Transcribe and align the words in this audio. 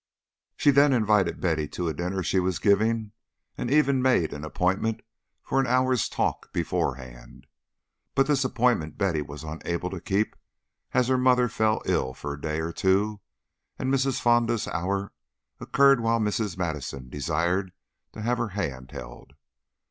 She 0.57 0.71
then 0.71 0.93
invited 0.93 1.39
Betty 1.39 1.67
to 1.67 1.87
a 1.87 1.93
dinner 1.93 2.23
she 2.23 2.39
was 2.39 2.57
giving, 2.57 3.11
and 3.55 3.69
even 3.69 4.01
made 4.01 4.33
an 4.33 4.43
appointment 4.43 5.03
for 5.43 5.59
an 5.59 5.67
hour's 5.67 6.09
"talk" 6.09 6.51
beforehand; 6.51 7.45
but 8.15 8.25
this 8.25 8.43
appointment 8.43 8.97
Betty 8.97 9.21
was 9.21 9.43
unable 9.43 9.91
to 9.91 10.01
keep, 10.01 10.35
as 10.91 11.07
her 11.07 11.19
mother 11.19 11.47
fell 11.47 11.83
ill 11.85 12.15
for 12.15 12.33
a 12.33 12.41
day 12.41 12.59
or 12.61 12.71
two, 12.71 13.19
and 13.77 13.93
Mrs. 13.93 14.19
Fonda's 14.19 14.67
hour 14.67 15.13
occurred 15.59 15.99
while 15.99 16.19
Mrs. 16.19 16.57
Madison 16.57 17.07
desired 17.07 17.71
to 18.13 18.23
have 18.23 18.39
her 18.39 18.49
hand 18.57 18.89
held. 18.89 19.33